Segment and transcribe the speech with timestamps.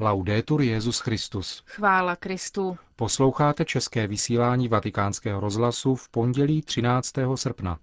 [0.00, 1.62] Laudetur Jezus Christus.
[1.66, 2.76] Chvála Kristu.
[2.96, 7.12] Posloucháte české vysílání Vatikánského rozhlasu v pondělí 13.
[7.34, 7.78] srpna.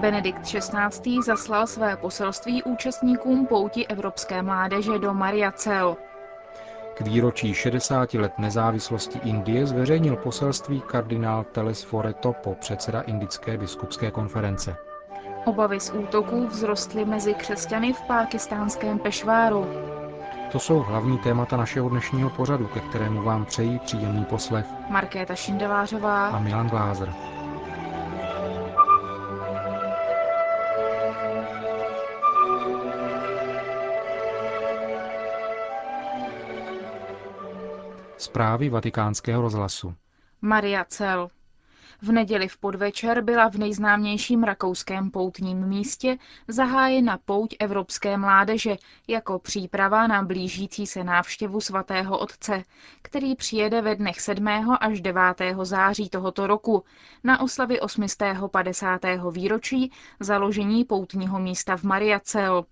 [0.00, 1.22] Benedikt XVI.
[1.22, 5.96] zaslal své poselství účastníkům pouti Evropské mládeže do Mariacel.
[6.94, 14.76] K výročí 60 let nezávislosti Indie zveřejnil poselství kardinál Telesfore Topo, předseda Indické biskupské konference.
[15.44, 19.66] Obavy z útoků vzrostly mezi křesťany v pákistánském Pešváru.
[20.52, 26.26] To jsou hlavní témata našeho dnešního pořadu, ke kterému vám přejí příjemný poslech Markéta Šindelářová
[26.28, 27.12] a Milan Glázer.
[38.18, 39.94] Zprávy vatikánského rozhlasu.
[40.42, 41.28] Maria Cel.
[42.02, 46.16] V neděli v podvečer byla v nejznámějším rakouském poutním místě
[46.48, 48.76] zahájena pouť Evropské mládeže
[49.08, 52.62] jako příprava na blížící se návštěvu svatého otce,
[53.02, 54.48] který přijede ve dnech 7.
[54.80, 55.22] až 9.
[55.62, 56.84] září tohoto roku
[57.24, 59.00] na oslavy 850.
[59.30, 62.64] výročí založení poutního místa v Mariacel.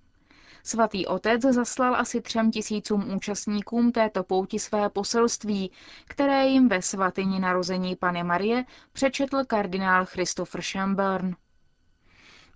[0.64, 5.70] Svatý otec zaslal asi třem tisícům účastníkům této pouti své poselství,
[6.04, 11.34] které jim ve svatyni narození Pany Marie přečetl kardinál Christopher Schemburn.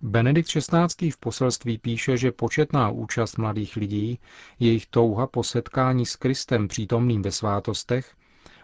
[0.01, 1.11] Benedikt XVI.
[1.11, 4.19] v poselství píše, že početná účast mladých lidí,
[4.59, 8.15] jejich touha po setkání s Kristem přítomným ve svátostech,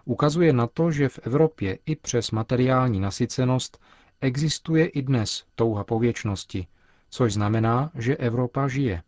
[0.05, 3.79] ukazuje na to, že v Evropě i přes materiální nasycenost
[4.21, 6.67] existuje i dnes touha po věčnosti,
[7.09, 9.03] což znamená, že Evropa žije.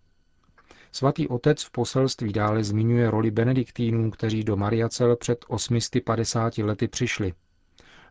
[0.95, 7.33] Svatý otec v poselství dále zmiňuje roli benediktínů, kteří do Mariacel před 850 lety přišli.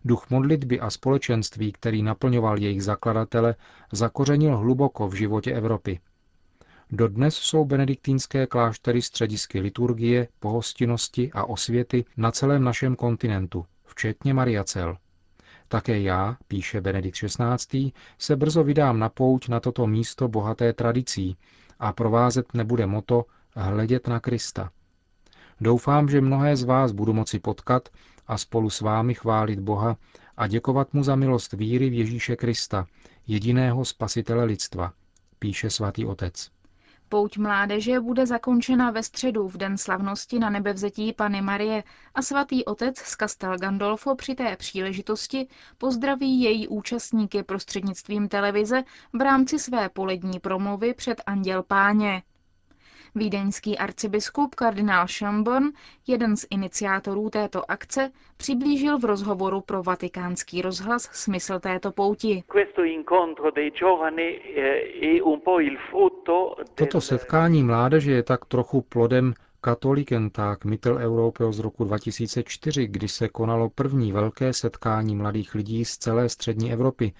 [0.04, 3.54] Duch modlitby a společenství, který naplňoval jejich zakladatele,
[3.92, 6.00] zakořenil hluboko v životě Evropy.
[6.90, 14.96] Dodnes jsou benediktínské kláštery středisky liturgie, pohostinnosti a osvěty na celém našem kontinentu, včetně Mariacel.
[15.68, 21.36] Také já, píše Benedikt XVI., se brzo vydám na pouť na toto místo bohaté tradicí,
[21.78, 23.24] a provázet nebude moto
[23.56, 24.70] hledět na Krista.
[25.60, 27.88] Doufám, že mnohé z vás budu moci potkat
[28.26, 29.96] a spolu s vámi chválit Boha
[30.36, 32.86] a děkovat mu za milost víry v Ježíše Krista,
[33.26, 34.92] jediného spasitele lidstva,
[35.38, 36.50] píše svatý otec.
[37.08, 41.84] Pouť mládeže bude zakončena ve středu v den slavnosti na nebevzetí Pany Marie
[42.14, 45.48] a svatý otec z Castel Gandolfo při té příležitosti
[45.78, 48.82] pozdraví její účastníky prostřednictvím televize
[49.12, 52.22] v rámci své polední promluvy před Anděl Páně.
[53.16, 55.64] Vídeňský arcibiskup kardinál Schönborn,
[56.06, 62.44] jeden z iniciátorů této akce, přiblížil v rozhovoru pro vatikánský rozhlas smysl této pouti.
[62.56, 62.66] Eh,
[66.74, 73.70] Toto setkání mládeže je tak trochu plodem Katolikentag Mitteleuropeho z roku 2004, kdy se konalo
[73.70, 77.12] první velké setkání mladých lidí z celé střední Evropy,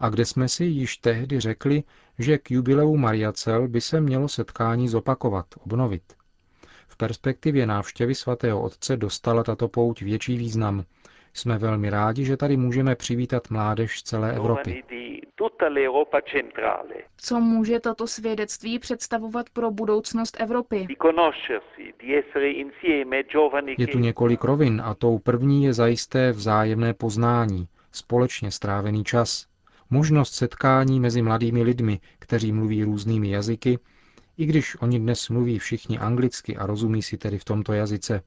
[0.00, 1.82] a kde jsme si již tehdy řekli,
[2.18, 6.02] že k jubileu Mariacel by se mělo setkání zopakovat, obnovit.
[6.88, 10.84] V perspektivě návštěvy svatého otce dostala tato pouť větší význam.
[11.34, 14.82] Jsme velmi rádi, že tady můžeme přivítat mládež z celé Evropy.
[17.16, 20.86] Co může toto svědectví představovat pro budoucnost Evropy?
[23.78, 29.49] Je tu několik rovin a tou první je zajisté vzájemné poznání, společně strávený čas
[29.90, 33.78] možnost setkání mezi mladými lidmi, kteří mluví různými jazyky,
[34.38, 38.22] i když oni dnes mluví všichni anglicky a rozumí si tedy v tomto jazyce.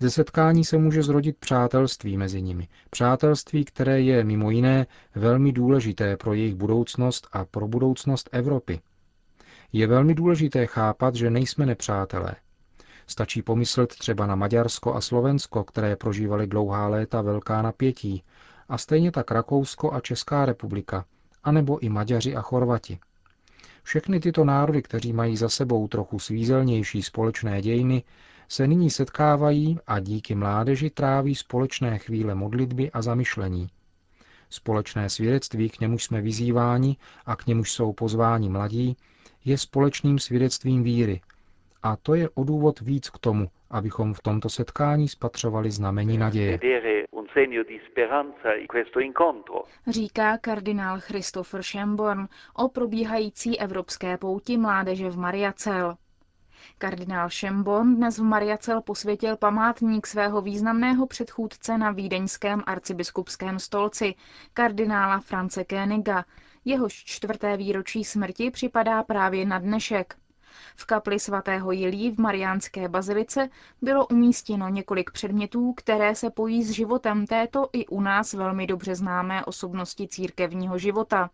[0.00, 2.68] Ze setkání se může zrodit přátelství mezi nimi.
[2.90, 8.80] Přátelství, které je mimo jiné velmi důležité pro jejich budoucnost a pro budoucnost Evropy.
[9.72, 12.36] Je velmi důležité chápat, že nejsme nepřátelé.
[13.06, 18.22] Stačí pomyslet třeba na Maďarsko a Slovensko, které prožívaly dlouhá léta velká napětí,
[18.68, 21.04] a stejně tak Rakousko a Česká republika,
[21.44, 22.98] anebo i Maďaři a Chorvati.
[23.82, 28.02] Všechny tyto národy, kteří mají za sebou trochu svízelnější společné dějiny,
[28.48, 33.68] se nyní setkávají a díky mládeži tráví společné chvíle modlitby a zamyšlení.
[34.50, 36.96] Společné svědectví, k němuž jsme vyzýváni
[37.26, 38.96] a k němuž jsou pozváni mladí,
[39.44, 41.20] je společným svědectvím víry.
[41.82, 46.58] A to je o důvod víc k tomu, abychom v tomto setkání spatřovali znamení naděje.
[49.86, 55.96] Říká kardinál Christopher Schemborn o probíhající evropské pouti mládeže v Mariacel.
[56.78, 64.14] Kardinál Šembon dnes v Mariacel posvětil památník svého významného předchůdce na vídeňském arcibiskupském stolci,
[64.54, 66.24] kardinála France Kéniga.
[66.64, 70.16] Jehož čtvrté výročí smrti připadá právě na dnešek.
[70.76, 73.48] V kapli svatého Jilí v Mariánské bazilice
[73.82, 78.94] bylo umístěno několik předmětů, které se pojí s životem této i u nás velmi dobře
[78.94, 81.30] známé osobnosti církevního života.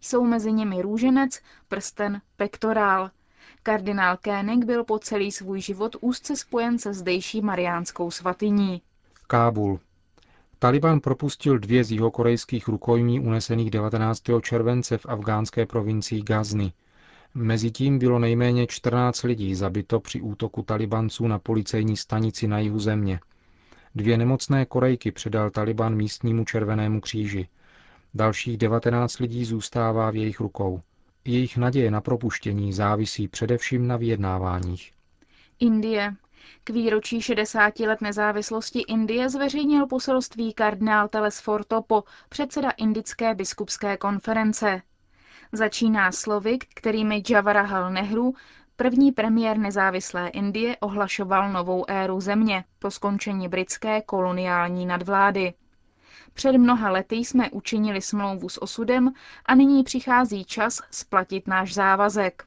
[0.00, 3.10] Jsou mezi nimi růženec, prsten, pektorál.
[3.62, 8.82] Kardinál Kénig byl po celý svůj život úzce spojen se zdejší mariánskou svatyní.
[9.26, 9.80] Kábul.
[10.58, 14.22] Taliban propustil dvě z jihokorejských rukojmí unesených 19.
[14.42, 16.72] července v afgánské provincii Ghazni.
[17.34, 23.20] Mezitím bylo nejméně 14 lidí zabito při útoku talibanců na policejní stanici na jihu země.
[23.94, 27.48] Dvě nemocné Korejky předal Taliban místnímu červenému kříži.
[28.14, 30.80] Dalších 19 lidí zůstává v jejich rukou.
[31.24, 34.92] Jejich naděje na propuštění závisí především na vyjednáváních.
[35.60, 36.14] Indie.
[36.64, 44.82] K výročí 60 let nezávislosti Indie zveřejnil poselství kardinál Telesfor Topo, předseda Indické biskupské konference.
[45.52, 48.34] Začíná slovy, kterými Jawaharlal Nehru,
[48.76, 55.54] první premiér nezávislé Indie, ohlašoval novou éru země po skončení britské koloniální nadvlády.
[56.34, 59.12] Před mnoha lety jsme učinili smlouvu s osudem
[59.46, 62.44] a nyní přichází čas splatit náš závazek.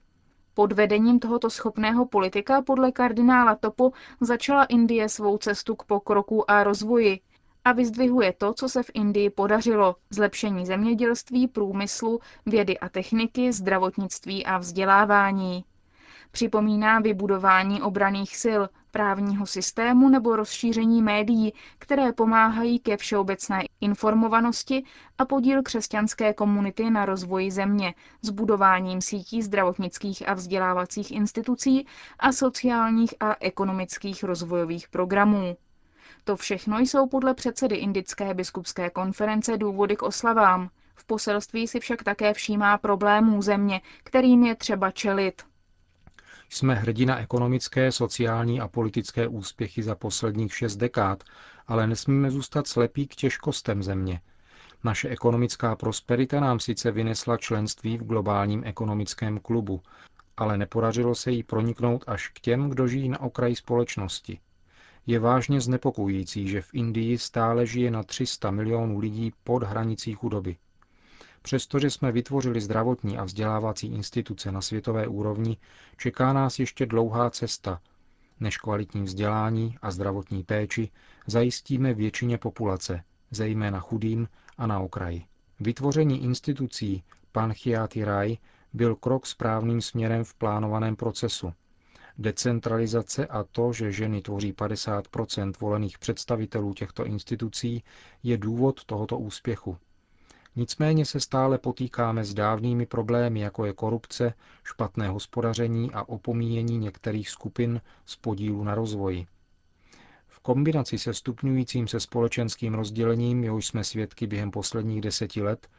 [0.54, 3.92] Pod vedením tohoto schopného politika podle kardinála Topo
[4.22, 7.20] začala Indie svou cestu k pokroku a rozvoji
[7.66, 9.96] a vyzdvihuje to, co se v Indii podařilo.
[10.10, 15.66] Zlepšení zemědělství, průmyslu, vědy a techniky, zdravotnictví a vzdělávání.
[16.32, 18.62] Připomíná vybudování obraných sil,
[18.92, 24.84] právního systému nebo rozšíření médií, které pomáhají ke všeobecné informovanosti
[25.18, 31.88] a podíl křesťanské komunity na rozvoji země s budováním sítí zdravotnických a vzdělávacích institucí
[32.20, 35.58] a sociálních a ekonomických rozvojových programů.
[36.24, 40.70] To všechno jsou podle předsedy Indické biskupské konference důvody k oslavám.
[40.96, 45.42] V poselství si však také všímá problémů země, kterým je třeba čelit.
[46.50, 51.24] Jsme hrdina ekonomické, sociální a politické úspěchy za posledních šest dekád,
[51.68, 54.22] ale nesmíme zůstat slepí k těžkostem země.
[54.84, 59.82] Naše ekonomická prosperita nám sice vynesla členství v globálním ekonomickém klubu,
[60.38, 64.40] ale nepodařilo se jí proniknout až k těm, kdo žijí na okraji společnosti.
[65.08, 70.58] Je vážně znepokojící, že v Indii stále žije na 300 milionů lidí pod hranicí chudoby.
[71.42, 75.58] Přestože jsme vytvořili zdravotní a vzdělávací instituce na světové úrovni,
[75.98, 77.82] čeká nás ještě dlouhá cesta,
[78.40, 80.90] než kvalitní vzdělání a zdravotní péči
[81.28, 84.28] zajistíme většině populace, zejména chudým
[84.58, 85.26] a na okraji.
[85.60, 88.38] Vytvoření institucí Panchiati Rai
[88.74, 91.54] byl krok správným směrem v plánovaném procesu.
[92.18, 95.08] Decentralizace a to, že ženy tvoří 50
[95.60, 97.84] volených představitelů těchto institucí,
[98.24, 99.78] je důvod tohoto úspěchu.
[100.56, 104.34] Nicméně se stále potýkáme s dávnými problémy, jako je korupce,
[104.64, 109.28] špatné hospodaření a opomíjení některých skupin z podílu na rozvoji.
[110.28, 115.70] V kombinaci se stupňujícím se společenským rozdělením, jehož jsme svědky během posledních deseti let,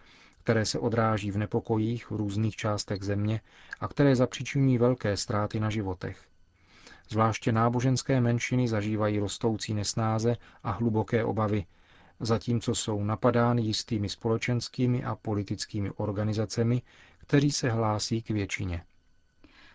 [0.44, 3.40] které se odráží v nepokojích v různých částech země
[3.80, 6.24] a které zapříčinují velké ztráty na životech.
[7.08, 11.66] Zvláště náboženské menšiny zažívají rostoucí nesnáze a hluboké obavy,
[12.20, 16.82] zatímco jsou napadány jistými společenskými a politickými organizacemi,
[17.18, 18.82] kteří se hlásí k většině.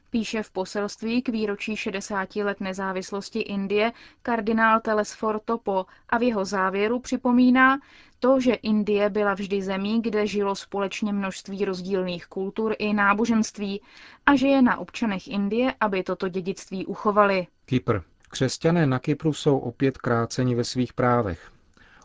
[0.10, 6.46] Píše v poselství k výročí 60 let nezávislosti Indie kardinál Telesfor Topo a v jeho
[6.46, 7.80] závěru připomíná
[8.20, 13.82] to, že Indie byla vždy zemí, kde žilo společně množství rozdílných kultur i náboženství
[14.26, 17.48] a že je na občanech Indie, aby toto dědictví uchovali.
[17.66, 18.00] Kypr.
[18.30, 21.52] Křesťané na Kypru jsou opět kráceni ve svých právech.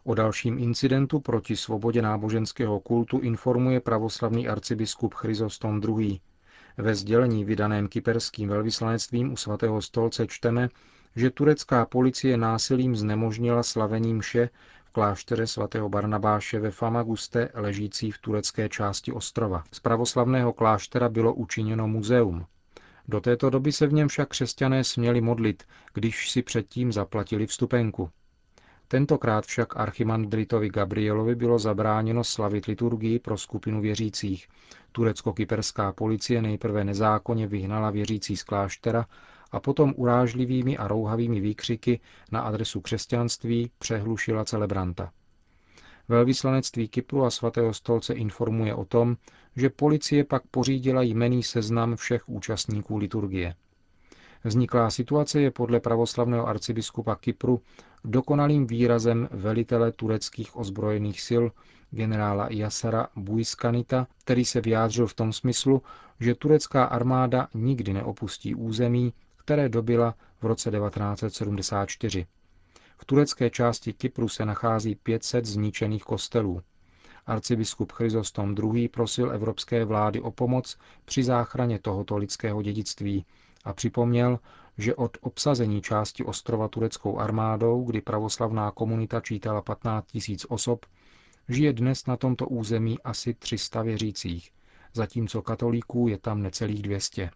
[0.05, 6.21] O dalším incidentu proti svobodě náboženského kultu informuje pravoslavný arcibiskup Chryzostom II.
[6.77, 10.69] Ve sdělení vydaném kyperským velvyslanectvím u svatého stolce čteme,
[11.17, 14.49] že turecká policie násilím znemožnila slavení mše
[14.95, 19.65] kláštere svatého Barnabáše ve Famaguste, ležící v turecké části ostrova.
[19.73, 22.47] Z pravoslavného kláštera bylo učiněno muzeum.
[23.09, 25.63] Do této doby se v něm však křesťané směli modlit,
[25.95, 28.11] když si předtím zaplatili vstupenku.
[28.89, 34.49] Tentokrát však archimandritovi Gabrielovi bylo zabráněno slavit liturgii pro skupinu věřících.
[34.93, 39.07] Turecko-kyperská policie nejprve nezákonně vyhnala věřící z kláštera
[39.55, 42.01] a potom urážlivými a rouhavými výkřiky
[42.33, 45.13] na adresu křesťanství přehlušila celebranta.
[46.09, 49.17] Velvyslanectví Kypru a svatého stolce informuje o tom,
[49.57, 53.55] že policie pak pořídila jmený seznam všech účastníků liturgie.
[54.45, 57.61] Vzniklá situace je podle pravoslavného arcibiskupa Kypru
[58.05, 61.45] dokonalým výrazem velitele tureckých ozbrojených sil
[61.91, 65.83] generála Jasara Bujskanita, který se vyjádřil v tom smyslu,
[66.21, 69.13] že turecká armáda nikdy neopustí území,
[69.45, 72.27] které dobila v roce 1974.
[72.99, 76.63] V turecké části Kypru se nachází 500 zničených kostelů.
[77.27, 78.89] Arcibiskup Chryzostom II.
[78.89, 83.25] prosil evropské vlády o pomoc při záchraně tohoto lidského dědictví
[83.65, 84.39] a připomněl,
[84.79, 90.87] že od obsazení části ostrova tureckou armádou, kdy pravoslavná komunita čítala 15 tisíc osob,
[91.49, 94.51] žije dnes na tomto území asi 300 věřících,
[94.93, 97.31] zatímco katolíků je tam necelých 200.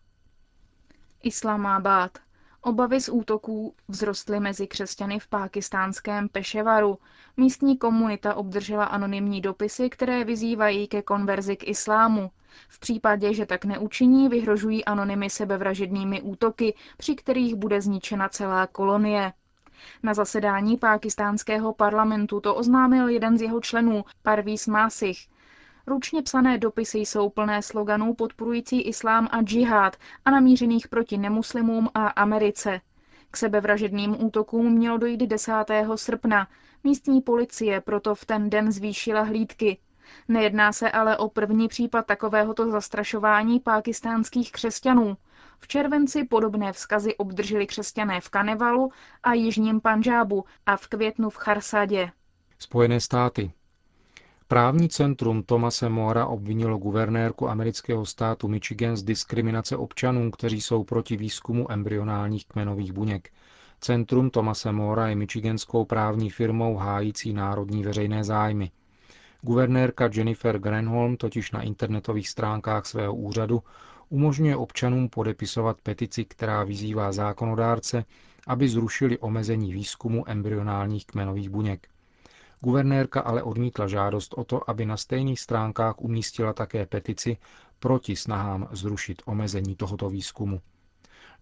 [1.23, 2.19] Islamabad.
[2.63, 6.99] Obavy z útoků vzrostly mezi křesťany v pákistánském Peševaru.
[7.37, 12.31] Místní komunita obdržela anonymní dopisy, které vyzývají ke konverzi k islámu.
[12.69, 19.33] V případě, že tak neučiní, vyhrožují anonymy sebevražednými útoky, při kterých bude zničena celá kolonie.
[20.03, 25.19] Na zasedání pákistánského parlamentu to oznámil jeden z jeho členů, Parvís Másich.
[25.89, 32.07] Ručně psané dopisy jsou plné sloganů podporující islám a džihad a namířených proti nemuslimům a
[32.07, 32.81] Americe.
[33.31, 35.53] K sebevražedným útokům mělo dojít 10.
[35.95, 36.49] srpna.
[36.85, 39.79] Místní policie proto v ten den zvýšila hlídky.
[40.29, 45.17] Nejedná se ale o první případ takovéhoto zastrašování pákistánských křesťanů.
[45.59, 48.93] V červenci podobné vzkazy obdrželi křesťané v Kanevalu
[49.23, 52.11] a jižním Panžábu a v květnu v Charsadě.
[52.59, 53.53] Spojené státy.
[54.51, 61.17] Právní centrum Tomase Mora obvinilo guvernérku amerického státu Michigan z diskriminace občanů, kteří jsou proti
[61.17, 63.31] výzkumu embryonálních kmenových buněk.
[63.81, 68.71] Centrum Tomase Mora je michiganskou právní firmou hájící národní veřejné zájmy.
[69.43, 73.63] Guvernérka Jennifer Granholm totiž na internetových stránkách svého úřadu
[74.09, 78.05] umožňuje občanům podepisovat petici, která vyzývá zákonodárce,
[78.47, 81.89] aby zrušili omezení výzkumu embryonálních kmenových buněk.
[82.61, 87.37] Guvernérka ale odmítla žádost o to, aby na stejných stránkách umístila také petici
[87.79, 90.61] proti snahám zrušit omezení tohoto výzkumu.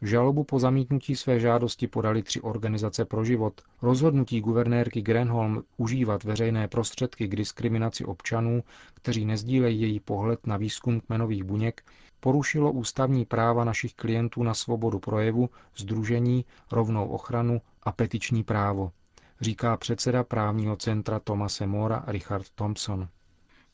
[0.03, 3.61] Žalobu po zamítnutí své žádosti podali tři organizace pro život.
[3.83, 8.63] Rozhodnutí guvernérky Grenholm užívat veřejné prostředky k diskriminaci občanů,
[8.95, 11.83] kteří nezdílejí její pohled na výzkum kmenových buněk,
[12.21, 18.93] porušilo ústavní práva našich klientů na svobodu projevu, združení, rovnou ochranu a petiční právo,
[19.41, 23.09] říká předseda právního centra Tomase Mora Richard Thompson.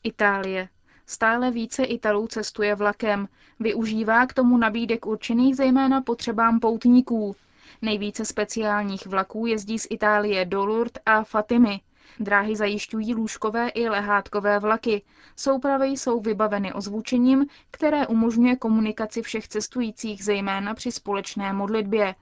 [0.03, 0.69] Itálie.
[1.05, 3.27] Stále více Italů cestuje vlakem.
[3.59, 7.35] Využívá k tomu nabídek určených zejména potřebám poutníků.
[7.81, 11.81] Nejvíce speciálních vlaků jezdí z Itálie do Lourdes a Fatimy.
[12.19, 15.01] Dráhy zajišťují lůžkové i lehátkové vlaky.
[15.35, 22.15] Soupravy jsou vybaveny ozvučením, které umožňuje komunikaci všech cestujících, zejména při společné modlitbě.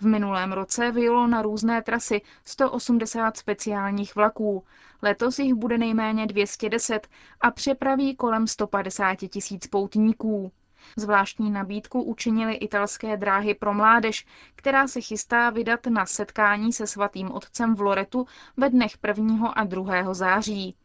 [0.00, 4.64] V minulém roce vyjelo na různé trasy 180 speciálních vlaků.
[5.02, 7.08] Letos jich bude nejméně 210
[7.40, 10.52] a přepraví kolem 150 tisíc poutníků.
[10.96, 17.30] Zvláštní nabídku učinili italské dráhy pro mládež, která se chystá vydat na setkání se svatým
[17.32, 19.48] otcem v Loretu ve dnech 1.
[19.48, 20.14] a 2.
[20.14, 20.76] září.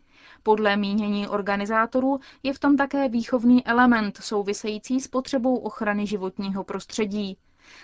[0.44, 7.38] Podle mínění organizátorů je v tom také výchovný element související s potřebou ochrany životního prostředí.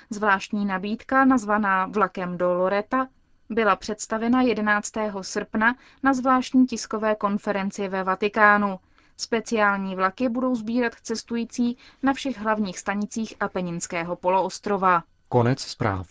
[0.09, 3.07] Zvláštní nabídka, nazvaná Vlakem do Loreta,
[3.49, 4.91] byla představena 11.
[5.21, 8.79] srpna na zvláštní tiskové konferenci ve Vatikánu.
[9.17, 15.03] Speciální vlaky budou sbírat cestující na všech hlavních stanicích Apeninského poloostrova.
[15.29, 16.07] Konec zpráv.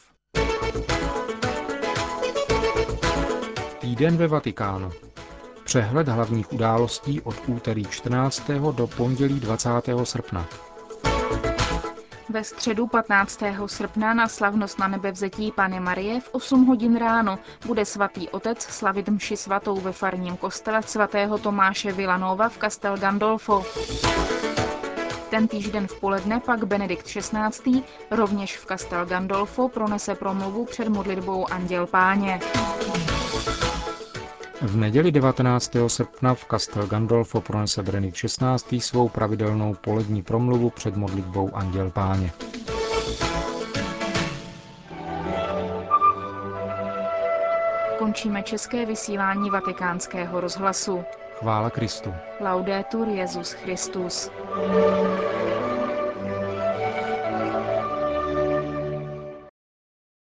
[3.81, 4.91] Týden ve Vatikánu.
[5.65, 8.51] Přehled hlavních událostí od úterý 14.
[8.73, 9.69] do pondělí 20.
[10.05, 10.47] srpna.
[12.29, 13.41] Ve středu 15.
[13.67, 19.09] srpna na slavnost na nebevzetí Pany Marie v 8 hodin ráno bude svatý otec slavit
[19.09, 23.65] mši svatou ve farním kostele svatého Tomáše Villanova v Castel Gandolfo.
[25.31, 27.83] Ten týžden v poledne pak Benedikt XVI.
[28.11, 32.41] rovněž v Castel Gandolfo pronese promluvu před modlitbou Anděl Páně.
[34.65, 35.77] V neděli 19.
[35.87, 38.81] srpna v Castel Gandolfo pronese Benedikt XVI.
[38.81, 42.33] svou pravidelnou polední promluvu před modlitbou Anděl Páně.
[47.99, 51.05] Končíme české vysílání vatikánského rozhlasu.
[51.39, 52.15] Chvála Kristu.
[52.41, 54.31] Laudetur Jezus Christus.